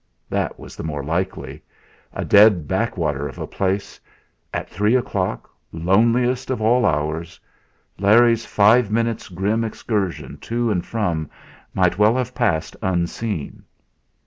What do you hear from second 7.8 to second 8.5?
Larry's